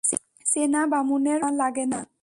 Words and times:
চেনা 0.45 0.81
বামুনের 0.91 1.39
পৈতা 1.41 1.51
লাগে 1.57 1.85
না। 1.85 1.99